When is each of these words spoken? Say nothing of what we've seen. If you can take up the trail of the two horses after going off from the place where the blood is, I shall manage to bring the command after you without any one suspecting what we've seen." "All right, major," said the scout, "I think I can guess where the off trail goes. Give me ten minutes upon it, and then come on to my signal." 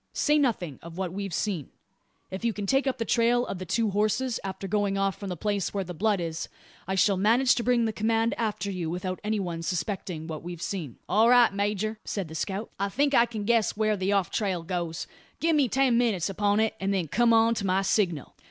Say 0.13 0.39
nothing 0.39 0.79
of 0.81 0.97
what 0.97 1.13
we've 1.13 1.31
seen. 1.31 1.69
If 2.31 2.43
you 2.43 2.53
can 2.53 2.65
take 2.65 2.87
up 2.87 2.97
the 2.97 3.05
trail 3.05 3.45
of 3.45 3.59
the 3.59 3.67
two 3.67 3.91
horses 3.91 4.39
after 4.43 4.67
going 4.67 4.97
off 4.97 5.15
from 5.19 5.29
the 5.29 5.37
place 5.37 5.75
where 5.75 5.83
the 5.83 5.93
blood 5.93 6.19
is, 6.19 6.49
I 6.87 6.95
shall 6.95 7.17
manage 7.17 7.53
to 7.53 7.63
bring 7.63 7.85
the 7.85 7.93
command 7.93 8.33
after 8.35 8.71
you 8.71 8.89
without 8.89 9.19
any 9.23 9.39
one 9.39 9.61
suspecting 9.61 10.25
what 10.25 10.41
we've 10.41 10.59
seen." 10.59 10.97
"All 11.07 11.29
right, 11.29 11.53
major," 11.53 11.99
said 12.03 12.29
the 12.29 12.33
scout, 12.33 12.71
"I 12.79 12.89
think 12.89 13.13
I 13.13 13.27
can 13.27 13.43
guess 13.43 13.77
where 13.77 13.95
the 13.95 14.11
off 14.11 14.31
trail 14.31 14.63
goes. 14.63 15.05
Give 15.39 15.55
me 15.55 15.69
ten 15.69 15.99
minutes 15.99 16.31
upon 16.31 16.59
it, 16.59 16.73
and 16.79 16.91
then 16.91 17.07
come 17.07 17.31
on 17.31 17.53
to 17.53 17.65
my 17.67 17.83
signal." 17.83 18.33